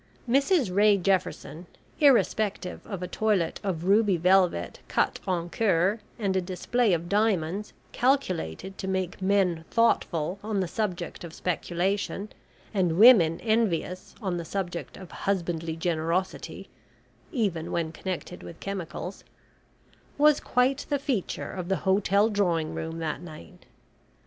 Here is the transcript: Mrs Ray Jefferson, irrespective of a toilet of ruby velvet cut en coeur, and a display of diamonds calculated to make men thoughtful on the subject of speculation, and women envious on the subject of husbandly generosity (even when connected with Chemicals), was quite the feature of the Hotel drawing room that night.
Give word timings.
Mrs 0.27 0.75
Ray 0.75 0.97
Jefferson, 0.97 1.67
irrespective 1.99 2.83
of 2.87 3.03
a 3.03 3.07
toilet 3.07 3.59
of 3.63 3.83
ruby 3.83 4.17
velvet 4.17 4.79
cut 4.87 5.19
en 5.27 5.47
coeur, 5.51 5.99
and 6.17 6.35
a 6.35 6.41
display 6.41 6.91
of 6.93 7.07
diamonds 7.07 7.71
calculated 7.91 8.79
to 8.79 8.87
make 8.87 9.21
men 9.21 9.63
thoughtful 9.69 10.39
on 10.43 10.59
the 10.59 10.67
subject 10.67 11.23
of 11.23 11.35
speculation, 11.35 12.29
and 12.73 12.97
women 12.97 13.39
envious 13.41 14.15
on 14.23 14.37
the 14.37 14.43
subject 14.43 14.97
of 14.97 15.11
husbandly 15.11 15.75
generosity 15.75 16.67
(even 17.31 17.71
when 17.71 17.91
connected 17.91 18.41
with 18.41 18.59
Chemicals), 18.59 19.23
was 20.17 20.39
quite 20.39 20.87
the 20.89 20.97
feature 20.97 21.51
of 21.51 21.69
the 21.69 21.75
Hotel 21.85 22.27
drawing 22.27 22.73
room 22.73 22.97
that 22.97 23.21
night. 23.21 23.67